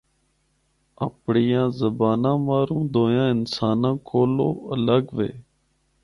اپڑیاں 1.05 1.67
زباناں 1.79 2.37
ماروں 2.45 2.83
دویاں 2.93 3.27
انساناں 3.33 3.95
کولوں 4.07 4.53
الگ 4.73 5.03
وے۔ 5.17 5.29